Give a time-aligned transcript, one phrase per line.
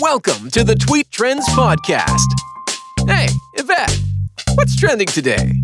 [0.00, 2.28] Welcome to the Tweet Trends Podcast.
[3.08, 3.98] Hey, Yvette,
[4.54, 5.57] what's trending today?